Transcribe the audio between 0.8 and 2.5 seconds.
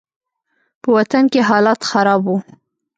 په وطن کښې حالات خراب وو.